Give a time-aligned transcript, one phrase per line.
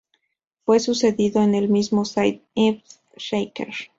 [0.65, 3.67] Fue sucedido por el mismo Zaid ibn-Shaker.